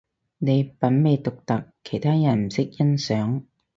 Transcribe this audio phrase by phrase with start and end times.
[0.39, 3.43] 你品味獨特，其他人唔識欣賞